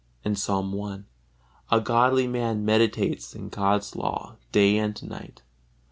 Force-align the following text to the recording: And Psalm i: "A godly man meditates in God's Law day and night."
And 0.25 0.35
Psalm 0.35 0.73
i: 0.81 1.01
"A 1.69 1.79
godly 1.79 2.25
man 2.25 2.65
meditates 2.65 3.35
in 3.35 3.49
God's 3.49 3.95
Law 3.95 4.37
day 4.51 4.79
and 4.79 4.99
night." 5.07 5.43